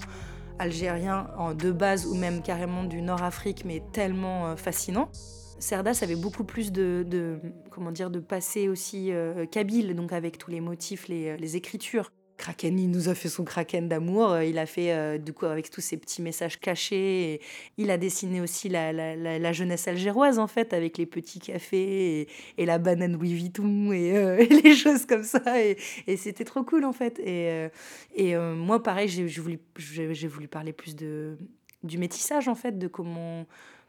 algérien 0.59 1.27
en 1.39 1.55
de 1.55 1.71
base 1.71 2.05
ou 2.05 2.13
même 2.13 2.43
carrément 2.43 2.83
du 2.83 3.01
Nord-Afrique 3.01 3.65
mais 3.65 3.81
tellement 3.93 4.45
euh, 4.45 4.55
fascinant. 4.57 5.09
Cerdas 5.57 6.01
avait 6.03 6.15
beaucoup 6.15 6.43
plus 6.43 6.71
de, 6.71 7.39
comment 7.71 7.91
dire 7.91 8.11
de 8.11 8.19
passé 8.19 8.69
aussi 8.69 9.11
kabyle 9.51 9.95
donc 9.95 10.11
avec 10.11 10.37
tous 10.37 10.51
les 10.51 10.59
motifs, 10.59 11.07
les 11.07 11.55
écritures. 11.55 12.11
Kraken, 12.37 12.77
il 12.77 12.89
nous 12.89 13.07
a 13.09 13.15
fait 13.15 13.29
son 13.29 13.43
Kraken 13.43 13.87
d'amour. 13.87 14.31
Euh, 14.31 14.43
il 14.43 14.57
a 14.59 14.65
fait, 14.65 14.91
euh, 14.91 15.17
du 15.17 15.33
coup, 15.33 15.45
avec 15.45 15.69
tous 15.69 15.81
ces 15.81 15.97
petits 15.97 16.21
messages 16.21 16.59
cachés. 16.59 17.41
il 17.77 17.89
a 17.91 17.97
dessiné 17.97 18.41
aussi 18.41 18.67
la, 18.69 19.53
jeunesse 19.53 19.87
algéroise, 19.87 20.37
en 20.37 20.47
fait, 20.47 20.73
avec 20.73 20.97
les 20.97 21.05
petits 21.05 21.39
cafés 21.39 22.27
et, 22.57 22.65
la 22.65 22.77
banane 22.77 23.13
Louis 23.13 23.33
Vuitton 23.33 23.91
et, 23.91 24.15
euh, 24.17 24.45
les 24.63 24.75
choses 24.75 25.05
comme 25.05 25.23
ça. 25.23 25.61
Et, 25.61 25.77
c'était 26.17 26.45
trop 26.45 26.63
cool, 26.63 26.83
en 26.85 26.93
fait. 26.93 27.19
Et, 27.19 27.69
et 28.15 28.35
moi, 28.35 28.83
pareil, 28.83 29.07
j'ai 29.07 29.25
voulu, 29.39 30.47
parler 30.47 30.73
plus 30.73 30.95
de, 30.95 31.37
du 31.83 31.97
métissage, 31.97 32.47
en 32.47 32.55
fait, 32.55 32.77
de 32.77 32.87
comment. 32.87 33.45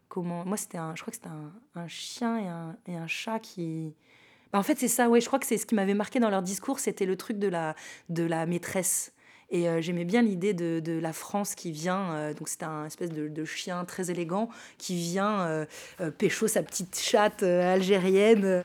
comment 0.09 0.45
moi, 0.45 0.57
c'était 0.57 0.79
un, 0.79 0.95
je 0.95 1.03
crois 1.03 1.11
que 1.11 1.17
c'était 1.17 1.31
un, 1.75 1.89
chien 1.89 2.39
et 2.39 2.93
un, 2.93 3.05
et 3.05 3.09
chat 3.09 3.41
qui 3.41 3.95
en 4.59 4.63
fait, 4.63 4.79
c'est 4.79 4.89
ça, 4.89 5.09
ouais, 5.09 5.21
je 5.21 5.27
crois 5.27 5.39
que 5.39 5.47
c'est 5.47 5.59
ce 5.59 5.67
qui 5.67 5.75
m'avait 5.75 5.95
marqué 5.95 6.21
dans 6.21 6.31
leur 6.31 6.43
discours, 6.43 6.79
c'était 6.79 7.07
le 7.07 7.17
truc 7.17 7.39
de 7.39 7.49
la, 7.49 7.75
de 8.09 8.23
la 8.23 8.47
maîtresse. 8.47 9.13
Et 9.51 9.69
euh, 9.69 9.81
j'aimais 9.81 10.05
bien 10.05 10.23
l'idée 10.23 10.55
de, 10.55 10.81
de, 10.81 10.99
la 10.99 11.13
France 11.13 11.55
qui 11.55 11.71
vient, 11.71 12.13
euh, 12.15 12.35
donc 12.35 12.49
c'est 12.49 12.65
un 12.65 12.87
espèce 12.87 13.11
de, 13.11 13.29
de, 13.29 13.45
chien 13.45 13.85
très 13.85 14.11
élégant, 14.11 14.49
qui 14.77 14.97
vient 14.97 15.47
euh, 15.47 15.67
pécho 16.19 16.49
sa 16.49 16.63
petite 16.63 16.99
chatte 16.99 17.43
algérienne. 17.43 18.65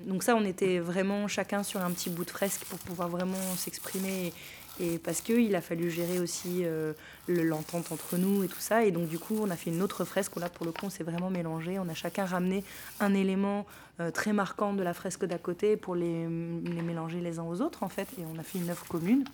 Donc 0.00 0.22
ça, 0.22 0.34
on 0.34 0.44
était 0.44 0.78
vraiment 0.78 1.28
chacun 1.28 1.62
sur 1.62 1.80
un 1.82 1.90
petit 1.90 2.10
bout 2.10 2.24
de 2.24 2.30
fresque 2.30 2.64
pour 2.64 2.78
pouvoir 2.80 3.08
vraiment 3.08 3.56
s'exprimer 3.56 4.32
et 4.80 4.98
parce 4.98 5.20
qu'il 5.20 5.54
a 5.54 5.60
fallu 5.60 5.90
gérer 5.90 6.20
aussi 6.20 6.64
euh, 6.64 6.92
l'entente 7.26 7.90
entre 7.92 8.16
nous 8.16 8.44
et 8.44 8.48
tout 8.48 8.60
ça. 8.60 8.84
Et 8.84 8.90
donc, 8.90 9.08
du 9.08 9.18
coup, 9.18 9.36
on 9.40 9.50
a 9.50 9.56
fait 9.56 9.70
une 9.70 9.82
autre 9.82 10.04
fresque 10.04 10.36
où 10.36 10.40
là, 10.40 10.48
pour 10.48 10.66
le 10.66 10.72
coup, 10.72 10.86
on 10.86 10.90
s'est 10.90 11.04
vraiment 11.04 11.30
mélangé. 11.30 11.78
On 11.78 11.88
a 11.88 11.94
chacun 11.94 12.24
ramené 12.24 12.64
un 13.00 13.14
élément 13.14 13.66
euh, 14.00 14.10
très 14.10 14.32
marquant 14.32 14.72
de 14.72 14.82
la 14.82 14.94
fresque 14.94 15.24
d'à 15.24 15.38
côté 15.38 15.76
pour 15.76 15.94
les, 15.94 16.24
les 16.24 16.82
mélanger 16.82 17.20
les 17.20 17.38
uns 17.38 17.44
aux 17.44 17.60
autres, 17.60 17.82
en 17.82 17.88
fait. 17.88 18.08
Et 18.18 18.24
on 18.32 18.38
a 18.38 18.42
fait 18.42 18.58
une 18.58 18.70
œuvre 18.70 18.86
commune. 18.86 19.24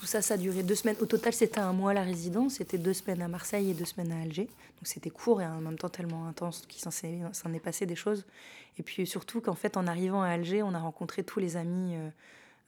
Tout 0.00 0.06
ça, 0.06 0.22
ça 0.22 0.34
a 0.34 0.36
duré 0.38 0.62
deux 0.62 0.74
semaines. 0.74 0.96
Au 1.02 1.04
total, 1.04 1.34
c'était 1.34 1.60
un 1.60 1.74
mois 1.74 1.92
la 1.92 2.02
résidence. 2.02 2.54
C'était 2.54 2.78
deux 2.78 2.94
semaines 2.94 3.20
à 3.20 3.28
Marseille 3.28 3.70
et 3.70 3.74
deux 3.74 3.84
semaines 3.84 4.10
à 4.12 4.22
Alger. 4.22 4.46
Donc 4.46 4.86
c'était 4.86 5.10
court 5.10 5.42
et 5.42 5.46
en 5.46 5.60
même 5.60 5.76
temps 5.76 5.90
tellement 5.90 6.26
intense 6.26 6.64
qu'il 6.66 6.80
s'en 6.80 7.52
est 7.52 7.60
passé 7.60 7.84
des 7.84 7.96
choses. 7.96 8.24
Et 8.78 8.82
puis 8.82 9.06
surtout 9.06 9.42
qu'en 9.42 9.54
fait, 9.54 9.76
en 9.76 9.86
arrivant 9.86 10.22
à 10.22 10.28
Alger, 10.28 10.62
on 10.62 10.72
a 10.72 10.78
rencontré 10.78 11.22
tous 11.22 11.38
les 11.38 11.58
amis 11.58 11.96
euh, 11.96 12.08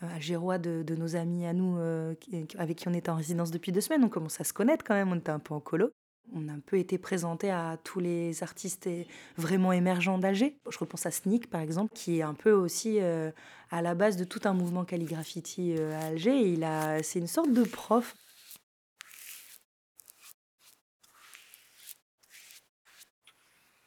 euh, 0.03 0.15
algérois 0.15 0.59
de, 0.59 0.85
nos 0.95 1.17
amis 1.17 1.47
à 1.47 1.55
nous, 1.55 1.79
euh, 1.79 2.15
avec 2.59 2.77
qui 2.77 2.89
on 2.89 2.93
était 2.93 3.09
en 3.09 3.17
résidence 3.17 3.51
depuis 3.51 3.73
deux 3.73 3.81
semaines. 3.81 4.05
On 4.05 4.11
commence 4.11 4.39
à 4.39 4.45
se 4.45 4.53
connaître 4.53 4.85
quand 4.85 4.95
même, 4.95 5.11
on 5.11 5.17
était 5.17 5.31
un 5.31 5.39
peu 5.39 5.55
en 5.55 5.61
colo. 5.61 5.91
On 6.35 6.49
a 6.49 6.53
un 6.53 6.61
peu 6.65 6.79
été 6.79 6.99
présenté 6.99 7.51
à 7.51 7.79
tous 7.85 8.01
les 8.01 8.43
artistes 8.43 8.89
vraiment 9.37 9.73
émergents 9.73 10.19
d'Alger. 10.19 10.57
Je 10.71 10.79
repense 10.79 11.07
à 11.07 11.11
Sneak, 11.11 11.51
par 11.51 11.61
exemple, 11.61 11.93
qui 11.95 12.19
est 12.19 12.23
un 12.23 12.35
peu 12.35 12.53
aussi 12.53 12.99
à 13.01 13.83
la 13.83 13.95
base 13.95 14.17
de 14.17 14.25
tout 14.25 14.41
un 14.45 14.55
mouvement 14.55 14.85
calligraphiti 14.85 15.75
à 15.79 16.07
Alger. 16.07 16.37
Il 16.37 16.65
a, 16.65 17.03
c'est 17.03 17.19
une 17.19 17.27
sorte 17.27 17.53
de 17.53 17.65
prof 17.65 18.15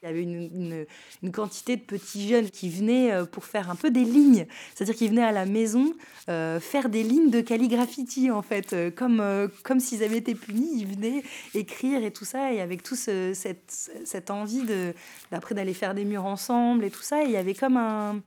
Il 0.06 0.10
y 0.10 0.12
avait 0.12 0.22
une, 0.22 0.86
une, 1.22 1.32
quantité 1.32 1.76
de 1.76 1.82
petits 1.82 2.28
jeunes 2.28 2.50
qui 2.50 2.68
venaient 2.68 3.12
euh, 3.12 3.24
pour 3.24 3.44
faire 3.44 3.70
un 3.70 3.74
peu 3.74 3.90
des 3.90 4.04
lignes. 4.04 4.46
C'est-à-dire 4.74 4.94
qu'ils 4.94 5.10
venaient 5.10 5.24
à 5.24 5.32
la 5.32 5.46
maison 5.46 5.94
euh, 6.28 6.60
faire 6.60 6.88
des 6.88 7.02
lignes 7.02 7.30
de 7.30 7.40
calligraphie, 7.40 8.30
en 8.30 8.42
fait. 8.42 8.72
Euh, 8.72 8.90
comme, 8.90 9.50
comme 9.64 9.80
s'ils 9.80 10.04
avaient 10.04 10.18
été 10.18 10.34
punis, 10.34 10.70
ils 10.76 10.86
venaient 10.86 11.22
écrire 11.54 12.04
et 12.04 12.12
tout 12.12 12.24
ça. 12.24 12.52
Et 12.52 12.60
avec 12.60 12.82
tout 12.82 12.96
cette, 12.96 13.90
cette 14.04 14.30
envie 14.30 14.62
d'après 15.32 15.54
d'aller 15.54 15.74
faire 15.74 15.94
des 15.94 16.04
murs 16.04 16.26
ensemble 16.26 16.84
et 16.84 16.90
tout 16.90 17.02
ça, 17.02 17.22
il 17.22 17.30
y 17.30 17.36
avait 17.36 17.54
comme, 17.54 17.76
un, 17.76 18.22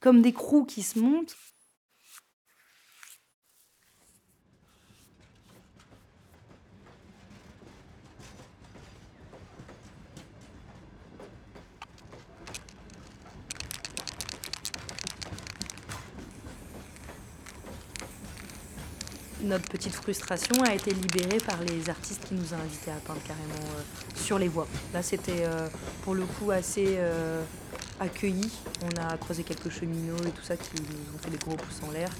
comme 0.00 0.22
des 0.22 0.32
crews 0.32 0.64
qui 0.64 0.82
se 0.82 0.98
montent. 0.98 1.36
Notre 19.44 19.68
petite 19.68 19.92
frustration 19.94 20.62
a 20.62 20.74
été 20.74 20.92
libérée 20.92 21.38
par 21.38 21.60
les 21.60 21.88
artistes 21.88 22.24
qui 22.26 22.34
nous 22.34 22.52
ont 22.54 22.60
invités 22.60 22.90
à 22.90 23.00
peindre 23.06 23.20
carrément 23.22 23.68
euh, 23.76 23.82
sur 24.14 24.38
les 24.38 24.48
voies. 24.48 24.66
Là, 24.92 25.02
c'était 25.02 25.44
euh, 25.44 25.68
pour 26.02 26.14
le 26.14 26.24
coup 26.24 26.50
assez 26.50 26.96
euh, 26.98 27.42
accueilli. 28.00 28.50
On 28.82 29.02
a 29.02 29.16
croisé 29.16 29.42
quelques 29.42 29.70
cheminots 29.70 30.24
et 30.26 30.30
tout 30.30 30.42
ça 30.42 30.56
qui 30.56 30.70
nous 30.80 31.14
ont 31.14 31.18
fait 31.22 31.30
des 31.30 31.38
gros 31.38 31.56
pouces 31.56 31.80
en 31.86 31.92
l'air. 31.92 32.10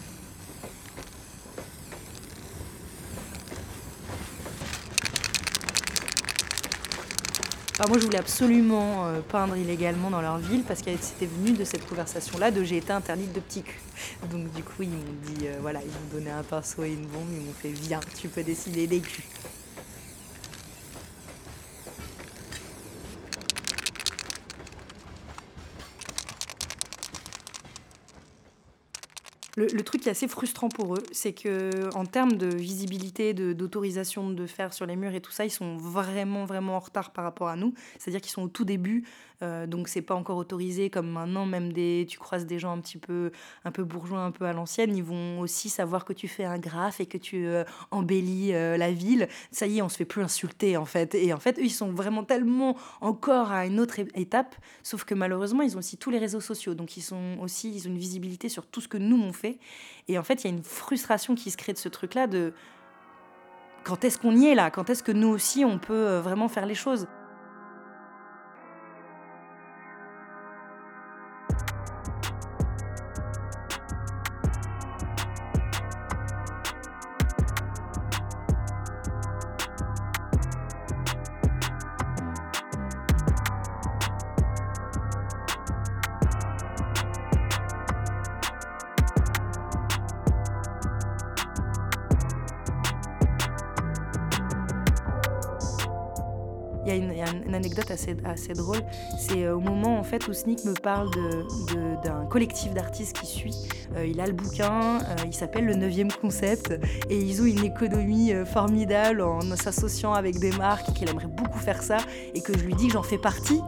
Moi, 7.87 7.99
je 7.99 8.05
voulais 8.05 8.19
absolument 8.19 9.07
euh, 9.07 9.21
peindre 9.21 9.57
illégalement 9.57 10.11
dans 10.11 10.21
leur 10.21 10.39
ville 10.39 10.63
parce 10.63 10.81
que 10.81 10.91
c'était 11.01 11.27
venu 11.27 11.53
de 11.53 11.65
cette 11.65 11.87
conversation-là 11.87 12.51
de 12.51 12.65
j'ai 12.65 12.79
été 12.79 12.93
interdite 12.93 13.33
de 13.33 13.41
petit 13.41 13.63
cul. 13.63 13.81
Donc, 14.31 14.51
du 14.53 14.63
coup, 14.63 14.83
ils 14.83 14.91
m'ont 14.91 14.97
dit, 15.25 15.47
euh, 15.47 15.59
voilà, 15.61 15.81
ils 15.83 15.89
m'ont 15.89 16.19
donné 16.19 16.31
un 16.31 16.43
pinceau 16.43 16.85
et 16.85 16.89
une 16.89 17.07
bombe, 17.07 17.29
ils 17.33 17.45
m'ont 17.45 17.53
fait, 17.53 17.69
viens, 17.69 18.01
tu 18.19 18.29
peux 18.29 18.43
dessiner 18.43 18.87
des 18.87 19.01
culs. 19.01 19.25
Le, 29.57 29.83
truc 29.83 30.03
qui 30.03 30.09
est 30.09 30.11
assez 30.11 30.27
frustrant 30.27 30.69
pour 30.69 30.97
eux, 30.97 31.03
c'est 31.13 31.33
que 31.33 31.95
en 31.95 32.07
termes 32.07 32.33
de 32.33 32.49
visibilité, 32.49 33.35
d'autorisation 33.35 34.31
de, 34.31 34.35
de, 34.35 34.47
faire 34.47 34.73
sur 34.73 34.85
les 34.85 34.97
murs 34.97 35.15
et 35.15 35.21
tout 35.21 35.31
ça, 35.31 35.45
ils 35.45 35.51
sont 35.51 35.77
vraiment 35.77 36.45
vraiment 36.45 36.77
en 36.77 36.81
retard 36.81 37.13
par 37.13 37.25
rapport 37.25 37.49
à 37.49 37.57
nous. 37.57 37.73
C'est-à-dire 37.99 38.21
qu'ils 38.21 38.33
sont 38.33 38.43
au 38.43 38.49
tout 38.49 38.65
début 38.65 39.05
euh, 39.43 39.67
donc 39.67 39.89
c'est 39.89 40.03
pas 40.03 40.15
encore 40.15 40.37
autorisé 40.37 40.91
comme 40.91 41.09
maintenant 41.11 41.45
même 41.45 41.73
des 41.73 42.07
tu 42.09 42.19
croises 42.19 42.47
des 42.47 42.61
gens 42.61 42.73
un 42.73 42.79
petit 42.79 42.99
peu 42.99 43.33
un 43.65 43.73
peu 43.73 43.83
bourgeois 43.83 44.21
un 44.21 44.31
peu 44.31 44.45
à 44.45 44.53
l'ancienne 44.53 44.97
ils 44.97 45.03
vont 45.03 45.41
aussi 45.41 45.69
savoir 45.69 46.05
que 46.05 46.13
tu 46.13 46.29
fais 46.29 46.45
un 46.45 46.59
graphe 46.59 47.01
et 47.01 47.07
que 47.07 47.19
tu 47.19 47.47
euh, 47.47 47.65
embellis 47.91 48.55
euh, 48.55 48.77
la 48.77 48.93
ville. 48.93 49.29
Ça 49.51 49.67
y 49.67 49.79
est 49.79 49.83
on 49.83 49.89
se 49.89 49.97
fait 49.97 50.05
plus 50.05 50.23
insulter 50.23 50.77
en 50.77 50.85
fait. 50.85 51.17
Et 51.17 51.33
en 51.33 51.41
fait 51.41 51.59
eux 51.59 51.65
ils 51.65 51.71
sont 51.71 51.93
vraiment 51.93 52.23
tellement 52.23 52.77
encore 53.01 53.51
à 53.51 53.67
une 53.67 53.81
autre 53.81 53.99
étape 54.15 54.55
sauf 54.85 55.05
que 55.05 55.15
malheureusement 55.15 55.63
ils 55.63 55.75
ont 55.75 55.81
aussi 55.81 55.97
tous 55.97 56.11
les 56.11 56.19
réseaux 56.19 56.41
sociaux. 56.41 56.75
Donc 56.75 56.97
ils 56.97 57.03
sont 57.03 57.39
aussi 57.41 57.75
ils 57.75 57.89
ont 57.89 57.91
une 57.91 57.99
visibilité 57.99 58.49
sur 58.49 58.67
tout 58.67 58.81
ce 58.81 58.89
que 58.89 58.99
nous 58.99 59.21
on 59.21 59.33
fait. 59.33 59.59
Et 60.07 60.17
en 60.17 60.23
fait 60.23 60.45
il 60.45 60.51
y 60.51 60.51
a 60.53 60.57
une 60.57 60.63
frustration 60.63 61.35
qui 61.35 61.51
se 61.51 61.57
crée 61.57 61.73
de 61.73 61.79
ce 61.79 61.89
truc 61.89 62.15
là 62.15 62.29
de 62.29 62.53
quand 63.83 64.05
est-ce 64.05 64.19
qu'on 64.19 64.37
y 64.37 64.47
est 64.47 64.55
là? 64.55 64.71
Quand 64.71 64.89
est-ce 64.91 65.03
que 65.03 65.13
nous 65.13 65.29
aussi 65.29 65.65
on 65.65 65.79
peut 65.79 66.19
vraiment 66.19 66.49
faire 66.49 66.67
les 66.67 66.77
choses? 66.77 67.09
A, 96.95 97.31
une, 97.47 97.55
anecdote 97.55 97.91
assez, 97.91 98.15
drôle. 98.55 98.81
C'est 99.19 99.49
au 99.49 99.61
moment 99.61 99.99
en 99.99 100.03
fait 100.03 100.27
où 100.29 100.33
Sneak 100.33 100.65
me 100.65 100.75
parle 100.75 101.11
d'un 102.03 102.27
collectif 102.27 102.73
d'artistes 102.73 103.19
qui 103.19 103.27
suit. 103.27 103.55
il 104.05 104.21
a 104.21 104.27
le 104.27 104.33
bouquin, 104.33 104.99
il 105.27 105.35
s'appelle 105.35 105.67
Le 105.67 105.75
9 105.75 106.19
concept 106.21 106.75
et 107.11 107.17
ils 107.17 107.41
ont 107.43 107.47
une 107.47 107.65
économie 107.65 108.33
formidable 108.45 109.23
en 109.23 109.41
s'associant 109.57 110.13
avec 110.13 110.39
des 110.39 110.53
marques 110.53 110.89
et 110.89 110.93
qu'il 110.93 111.09
aimerait 111.09 111.27
beaucoup 111.27 111.59
faire 111.59 111.83
ça 111.83 111.99
et 112.35 112.41
que 112.41 112.57
je 112.57 112.65
lui 112.65 112.75
dis 112.75 112.89
que 112.89 112.95
j'en 112.95 113.03
fais 113.03 113.19
partie. 113.19 113.61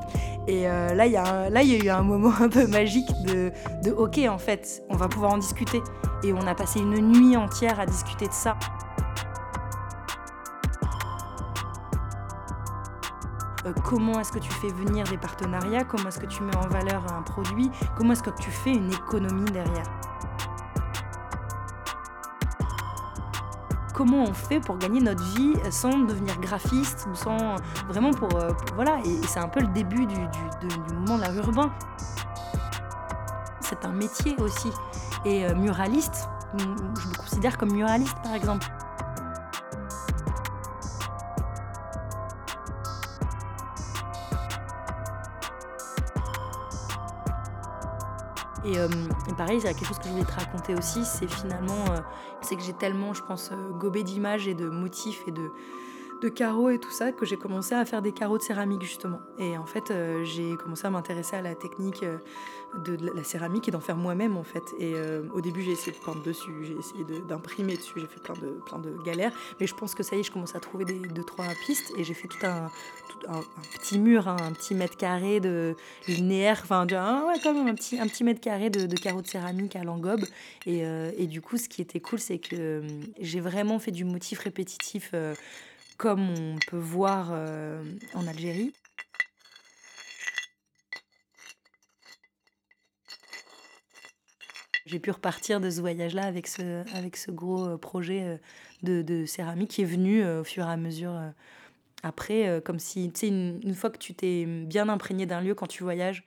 Et 0.48 0.62
là, 0.64 1.06
il 1.06 1.12
y, 1.12 1.16
a 1.16 1.50
là, 1.50 1.62
il 1.62 1.72
y 1.72 1.80
a 1.80 1.84
eu 1.84 1.88
un 1.88 2.02
moment 2.02 2.32
un 2.40 2.48
peu 2.48 2.66
magique 2.66 3.08
de, 3.24 3.52
de 3.82 3.90
OK, 3.90 4.18
en 4.28 4.38
fait, 4.38 4.82
on 4.88 4.96
va 4.96 5.08
pouvoir 5.08 5.34
en 5.34 5.38
discuter. 5.38 5.80
Et 6.24 6.32
on 6.32 6.46
a 6.46 6.54
passé 6.54 6.80
une 6.80 6.96
nuit 6.96 7.36
entière 7.36 7.78
à 7.80 7.86
discuter 7.86 8.26
de 8.26 8.32
ça. 8.32 8.56
Comment 13.72 14.20
est-ce 14.20 14.32
que 14.32 14.38
tu 14.38 14.52
fais 14.52 14.68
venir 14.68 15.04
des 15.04 15.18
partenariats, 15.18 15.84
comment 15.84 16.08
est-ce 16.08 16.20
que 16.20 16.26
tu 16.26 16.42
mets 16.42 16.56
en 16.56 16.68
valeur 16.68 17.04
un 17.12 17.22
produit, 17.22 17.70
comment 17.96 18.12
est-ce 18.12 18.22
que 18.22 18.30
tu 18.30 18.50
fais 18.50 18.72
une 18.72 18.92
économie 18.92 19.50
derrière? 19.50 19.86
Comment 23.94 24.24
on 24.24 24.34
fait 24.34 24.60
pour 24.60 24.76
gagner 24.76 25.00
notre 25.00 25.22
vie 25.22 25.54
sans 25.70 25.98
devenir 26.00 26.38
graphiste 26.38 27.08
sans 27.14 27.56
vraiment 27.88 28.10
pour, 28.10 28.36
euh, 28.36 28.50
voilà 28.74 28.98
et, 29.06 29.26
c'est 29.26 29.40
un 29.40 29.48
peu 29.48 29.60
le 29.60 29.68
début 29.68 30.06
du, 30.06 30.18
mouvement 30.94 31.16
de 31.16 31.22
l'art 31.22 31.34
urbain. 31.36 31.72
C'est 33.60 33.84
un 33.84 33.92
métier 33.92 34.36
aussi 34.38 34.70
et 35.24 35.46
euh, 35.46 35.54
muraliste, 35.54 36.28
je 36.58 36.66
me 36.66 37.16
considère 37.16 37.56
comme 37.56 37.72
muraliste 37.72 38.16
par 38.22 38.34
exemple. 38.34 38.66
Et, 48.66 48.78
euh, 48.78 48.88
pareil, 49.36 49.58
il 49.58 49.62
quelque 49.62 49.84
chose 49.84 49.98
que 49.98 50.04
je 50.04 50.10
voulais 50.10 50.24
te 50.24 50.32
raconter 50.32 50.74
aussi, 50.74 51.04
c'est 51.04 51.30
finalement, 51.30 51.84
euh, 51.90 52.00
c'est 52.40 52.56
que 52.56 52.62
j'ai 52.62 52.72
tellement, 52.72 53.14
je 53.14 53.22
pense, 53.22 53.50
euh, 53.52 53.70
gobé 53.78 54.02
d'images 54.02 54.48
et 54.48 54.54
de 54.54 54.68
motifs 54.68 55.22
et 55.28 55.30
de, 55.30 55.52
de 56.22 56.28
carreaux 56.28 56.70
et 56.70 56.78
tout 56.78 56.90
ça 56.90 57.12
que 57.12 57.26
j'ai 57.26 57.36
commencé 57.36 57.74
à 57.74 57.84
faire 57.84 58.02
des 58.02 58.12
carreaux 58.12 58.38
de 58.38 58.42
céramique 58.42 58.82
justement. 58.82 59.20
Et 59.38 59.56
en 59.58 59.66
fait, 59.66 59.90
euh, 59.90 60.24
j'ai 60.24 60.56
commencé 60.56 60.86
à 60.86 60.90
m'intéresser 60.90 61.36
à 61.36 61.42
la 61.42 61.54
technique 61.54 62.02
euh, 62.02 62.18
de, 62.84 62.96
la 63.14 63.24
céramique 63.24 63.68
et 63.68 63.70
d'en 63.70 63.80
faire 63.80 63.96
moi-même 63.96 64.36
en 64.36 64.42
fait. 64.42 64.62
Et 64.78 64.92
euh, 64.94 65.22
au 65.34 65.40
début, 65.40 65.62
j'ai 65.62 65.72
essayé 65.72 65.92
de 65.92 66.04
peindre 66.04 66.22
dessus, 66.22 66.52
j'ai 66.62 66.74
essayé 66.74 67.04
d'imprimer 67.28 67.76
dessus, 67.76 68.00
j'ai 68.00 68.06
fait 68.06 68.20
plein 68.20 68.34
de, 68.34 68.90
de 68.90 69.02
galères. 69.02 69.32
Mais 69.60 69.66
je 69.66 69.74
pense 69.74 69.94
que 69.94 70.02
ça 70.02 70.16
y 70.16 70.20
est, 70.20 70.22
je 70.22 70.32
commence 70.32 70.54
à 70.54 70.60
trouver 70.60 70.84
des 70.84 70.98
deux 70.98 71.24
trois 71.24 71.46
pistes 71.66 71.92
et 71.96 72.04
j'ai 72.04 72.14
fait 72.14 72.28
tout 72.28 72.46
un, 72.46 72.70
petit 73.78 73.98
mur, 73.98 74.28
hein, 74.28 74.36
un 74.40 74.52
petit 74.52 74.74
mètre 74.74 74.96
carré 74.96 75.40
de 75.40 75.74
linéaire, 76.08 76.60
enfin 76.62 76.80
un 76.82 76.86
petit, 77.74 77.98
un 77.98 78.06
petit 78.06 78.24
mètre 78.24 78.40
carré 78.40 78.70
de, 78.70 78.94
carreaux 78.96 79.22
de 79.22 79.26
céramique 79.26 79.76
à 79.76 79.84
l'engobe. 79.84 80.24
Et, 80.66 81.26
du 81.26 81.40
coup, 81.40 81.56
ce 81.56 81.68
qui 81.68 81.82
était 81.82 82.00
cool, 82.00 82.18
c'est 82.18 82.38
que 82.38 82.82
j'ai 83.20 83.40
vraiment 83.40 83.78
fait 83.78 83.90
du 83.90 84.04
motif 84.04 84.40
répétitif 84.40 85.12
comme 85.96 86.30
on 86.30 86.56
peut 86.66 86.76
voir 86.76 87.30
euh, 87.32 87.82
en 88.14 88.26
Algérie. 88.26 88.72
J'ai 94.86 95.00
pu 95.00 95.10
repartir 95.10 95.60
de 95.60 95.68
ce 95.68 95.80
voyage-là 95.80 96.24
avec 96.24 96.46
ce, 96.46 96.84
avec 96.96 97.16
ce 97.16 97.32
gros 97.32 97.66
euh, 97.66 97.76
projet 97.76 98.22
euh, 98.22 98.36
de, 98.82 99.02
de 99.02 99.26
céramique 99.26 99.70
qui 99.70 99.82
est 99.82 99.86
venu 99.86 100.24
au 100.24 100.44
fur 100.44 100.64
et 100.64 100.70
à 100.70 100.76
mesure 100.76 101.18
après, 102.02 102.60
comme 102.64 102.78
si, 102.78 103.10
tu 103.10 103.20
sais, 103.20 103.28
une, 103.28 103.58
une, 103.64 103.74
fois 103.74 103.90
que 103.90 103.98
tu 103.98 104.14
t'es 104.14 104.44
bien 104.44 104.88
imprégné 104.88 105.26
d'un 105.26 105.40
lieu 105.40 105.54
quand 105.54 105.66
tu 105.66 105.82
voyages, 105.82 106.24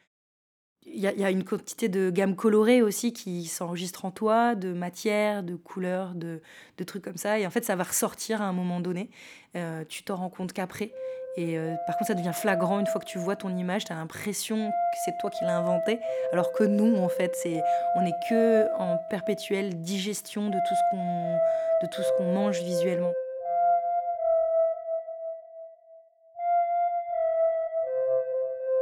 il 0.86 1.00
y, 1.00 1.24
a 1.24 1.30
une 1.30 1.44
quantité 1.44 1.88
de 1.88 2.10
gammes 2.10 2.36
colorées 2.36 2.82
aussi 2.82 3.14
qui 3.14 3.46
s'enregistrent 3.46 4.06
en 4.06 4.12
toi, 4.12 4.56
de 4.56 4.74
matières, 4.74 5.44
de 5.44 5.56
couleurs, 5.56 6.16
de, 6.16 6.42
de, 6.78 6.84
trucs 6.84 7.04
comme 7.04 7.18
ça. 7.18 7.38
Et 7.38 7.46
en 7.46 7.50
fait, 7.50 7.64
ça 7.64 7.76
va 7.76 7.84
ressortir 7.84 8.42
à 8.42 8.46
un 8.46 8.54
moment 8.54 8.80
donné. 8.80 9.10
Euh, 9.56 9.84
tu 9.88 10.04
t'en 10.04 10.16
rends 10.16 10.30
compte 10.30 10.52
qu'après. 10.52 10.92
Et 11.38 11.58
euh, 11.58 11.76
par 11.86 11.98
contre, 11.98 12.08
ça 12.08 12.16
devient 12.16 12.34
flagrant 12.34 12.80
une 12.80 12.88
fois 12.88 13.00
que 13.00 13.06
tu 13.06 13.20
vois 13.20 13.36
ton 13.36 13.56
image, 13.56 13.86
tu 13.86 13.94
as 13.94 13.96
l'impression 13.96 14.70
que 14.70 14.98
c'est 15.06 15.14
toi 15.20 15.30
qui 15.30 15.44
l'as 15.44 15.58
inventé, 15.58 16.00
alors 16.34 16.52
que 16.52 16.64
nous, 16.64 16.98
en 16.98 17.10
fait, 17.10 17.36
c'est 17.36 17.62
on 17.96 18.02
n'est 18.02 18.16
que 18.30 18.68
en 18.78 18.98
perpétuelle 19.10 19.82
digestion 19.82 20.50
de 20.50 20.58
tout 20.58 22.02
ce 22.02 22.18
qu'on 22.18 22.34
mange 22.34 22.62
visuellement. 22.62 23.14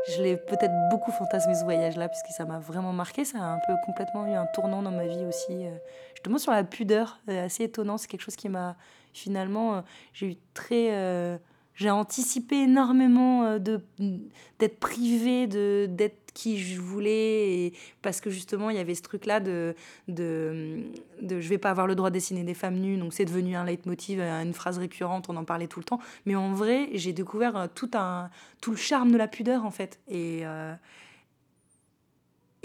Je 0.07 0.21
l'ai 0.21 0.37
peut-être 0.37 0.73
beaucoup 0.89 1.11
fantasmé 1.11 1.53
ce 1.53 1.63
voyage-là, 1.65 2.07
puisque 2.07 2.29
ça 2.29 2.45
m'a 2.45 2.59
vraiment 2.59 2.93
marqué. 2.93 3.25
Ça 3.25 3.39
a 3.39 3.53
un 3.53 3.59
peu 3.67 3.73
complètement 3.85 4.25
eu 4.25 4.33
un 4.33 4.45
tournant 4.45 4.81
dans 4.81 4.91
ma 4.91 5.05
vie 5.05 5.25
aussi. 5.25 5.51
Euh, 5.51 5.71
justement 6.13 6.37
sur 6.37 6.51
la 6.51 6.63
pudeur, 6.63 7.19
euh, 7.29 7.45
assez 7.45 7.65
étonnant. 7.65 7.97
C'est 7.97 8.07
quelque 8.07 8.21
chose 8.21 8.37
qui 8.37 8.47
m'a 8.47 8.77
finalement. 9.13 9.75
Euh, 9.75 9.81
j'ai 10.13 10.27
eu 10.27 10.35
très. 10.53 11.39
J'ai 11.77 11.89
anticipé 11.89 12.57
énormément 12.63 13.57
de 13.57 13.79
d'être 14.59 14.79
privée, 14.79 15.47
de 15.47 15.87
d'être 15.89 16.27
qui 16.37 16.59
je 16.59 16.79
voulais, 16.79 17.73
parce 18.03 18.21
que 18.21 18.29
justement, 18.29 18.69
il 18.69 18.77
y 18.77 18.79
avait 18.79 18.93
ce 18.93 19.01
truc-là 19.01 19.39
de, 19.39 19.73
de, 20.07 20.83
de 21.19 21.39
je 21.39 21.49
vais 21.49 21.57
pas 21.57 21.71
avoir 21.71 21.87
le 21.87 21.95
droit 21.95 22.11
de 22.11 22.13
dessiner 22.13 22.43
des 22.43 22.53
femmes 22.53 22.75
nues, 22.75 22.95
donc 22.95 23.11
c'est 23.13 23.25
devenu 23.25 23.55
un 23.55 23.65
leitmotiv, 23.65 24.19
euh, 24.19 24.43
une 24.43 24.53
phrase 24.53 24.77
récurrente, 24.77 25.29
on 25.29 25.35
en 25.35 25.45
parlait 25.45 25.65
tout 25.65 25.79
le 25.79 25.85
temps. 25.85 25.99
Mais 26.27 26.35
en 26.35 26.53
vrai, 26.53 26.89
j'ai 26.93 27.11
découvert 27.11 27.57
euh, 27.57 27.65
tout, 27.73 27.89
un, 27.95 28.29
tout 28.61 28.69
le 28.69 28.77
charme 28.77 29.11
de 29.11 29.17
la 29.17 29.27
pudeur, 29.27 29.65
en 29.65 29.71
fait. 29.71 29.99
Et, 30.07 30.41
euh, 30.43 30.75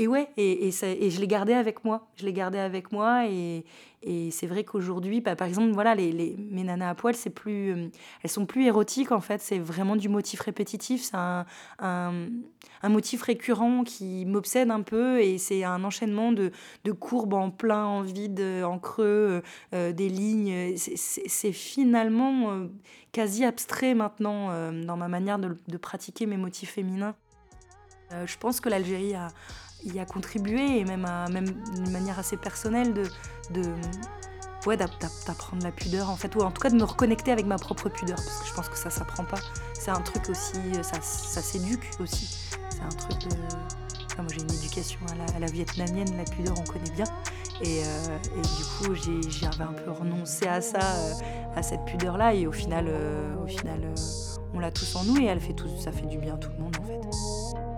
et 0.02 0.08
ouais, 0.08 0.28
et, 0.36 0.68
et, 0.68 1.06
et 1.06 1.10
je 1.10 1.20
l'ai 1.20 1.28
gardé 1.28 1.52
avec 1.52 1.84
moi. 1.84 2.08
Je 2.16 2.24
l'ai 2.24 2.32
gardé 2.32 2.58
avec 2.58 2.90
moi 2.90 3.26
et, 3.28 3.64
et 4.04 4.32
c'est 4.32 4.48
vrai 4.48 4.64
qu'aujourd'hui, 4.64 5.20
bah, 5.20 5.36
par 5.36 5.46
exemple, 5.46 5.72
voilà, 5.72 5.94
les, 5.94 6.10
les, 6.10 6.36
mes 6.50 6.64
nanas 6.64 6.90
à 6.90 6.94
poil, 6.96 7.14
c'est 7.14 7.30
plus, 7.30 7.70
euh, 7.72 7.88
elles 8.22 8.30
sont 8.30 8.46
plus 8.46 8.66
érotiques 8.66 9.12
en 9.12 9.20
fait. 9.20 9.40
C'est 9.40 9.60
vraiment 9.60 9.94
du 9.94 10.08
motif 10.08 10.40
répétitif. 10.40 11.02
C'est 11.02 11.16
un, 11.16 11.46
un, 11.78 12.88
motif 12.88 13.22
récurrent 13.22 13.84
qui 13.84 14.24
m'obsède 14.26 14.72
un 14.72 14.82
peu 14.82 15.20
et 15.20 15.38
c'est 15.38 15.62
un 15.62 15.84
enchaînement 15.84 16.32
de, 16.32 16.50
de, 16.82 16.92
courbes 16.92 17.34
en 17.34 17.50
plein, 17.50 17.84
en 17.84 18.02
vide, 18.02 18.42
en 18.64 18.80
creux, 18.80 19.04
euh, 19.04 19.40
euh 19.72 19.92
des 19.92 20.08
lignes. 20.08 20.74
C'est 20.76 21.52
finalement 21.52 22.50
euh, 22.50 22.66
quasi 23.12 23.44
abstrait 23.44 23.94
maintenant 23.94 24.72
dans 24.72 24.96
ma 24.96 25.08
manière 25.08 25.38
de, 25.38 25.56
de, 25.68 25.76
pratiquer 25.76 26.26
mes 26.26 26.36
motifs 26.36 26.72
féminins. 26.72 27.14
je 28.10 28.36
pense 28.38 28.60
que 28.60 28.68
l'Algérie 28.68 29.14
a 29.14 29.28
y 29.84 29.98
a 29.98 30.04
contribué 30.04 30.78
et 30.78 30.84
même, 30.84 31.04
à, 31.04 31.28
même 31.28 31.50
d'une 31.74 31.90
manière 31.90 32.18
assez 32.18 32.36
personnelle 32.36 32.92
de, 32.94 33.04
de 33.50 33.62
ouais, 34.66 34.76
d'apprendre 34.76 35.62
la 35.62 35.72
pudeur 35.72 36.10
en 36.10 36.16
fait, 36.16 36.34
ou 36.36 36.40
en 36.40 36.50
tout 36.50 36.60
cas 36.60 36.70
de 36.70 36.76
me 36.76 36.84
reconnecter 36.84 37.32
avec 37.32 37.46
ma 37.46 37.56
propre 37.56 37.88
pudeur 37.88 38.16
parce 38.16 38.40
que 38.42 38.48
je 38.48 38.54
pense 38.54 38.68
que 38.68 38.76
ça 38.76 38.90
s'apprend 38.90 39.24
pas. 39.24 39.38
C'est 39.74 39.90
un 39.90 40.00
truc 40.00 40.28
aussi, 40.28 40.58
ça, 40.82 41.00
ça 41.00 41.40
s'éduque 41.40 41.90
aussi. 42.00 42.50
C'est 42.70 42.82
un 42.82 42.88
truc 42.88 43.30
de. 43.30 43.36
moi 44.16 44.26
j'ai 44.32 44.42
une 44.42 44.52
éducation 44.52 45.00
à 45.34 45.38
la, 45.38 45.46
vietnamienne, 45.46 46.16
la 46.16 46.24
pudeur 46.24 46.54
on 46.58 46.64
connaît 46.64 46.90
bien. 46.90 47.06
Et, 47.62 47.82
euh, 47.84 48.18
et 48.36 48.42
du 48.42 48.64
coup 48.78 48.94
j'avais 48.94 49.64
un 49.64 49.72
peu 49.72 49.90
renoncé 49.90 50.46
à 50.46 50.60
ça, 50.60 50.78
euh, 50.80 51.12
à 51.54 51.62
cette 51.62 51.84
pudeur 51.84 52.16
là 52.16 52.34
et 52.34 52.46
au 52.46 52.52
final, 52.52 52.86
euh, 52.88 53.34
au 53.42 53.46
final 53.46 53.80
on 54.54 54.58
l'a 54.58 54.70
tous 54.70 54.96
en 54.96 55.04
nous 55.04 55.18
et 55.18 55.26
elle 55.26 55.40
fait 55.40 55.54
tout, 55.54 55.68
ça 55.78 55.92
fait 55.92 56.06
du 56.06 56.18
bien 56.18 56.34
à 56.34 56.38
tout 56.38 56.50
le 56.56 56.64
monde 56.64 56.76
en 56.80 56.84
fait. 56.84 57.71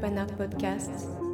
Urban 0.00 0.16
Art 0.16 0.32
Podcast. 0.38 1.29